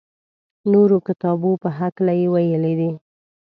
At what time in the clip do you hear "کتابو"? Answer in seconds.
1.07-1.51